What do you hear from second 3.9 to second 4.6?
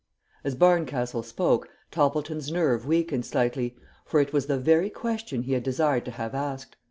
for it was the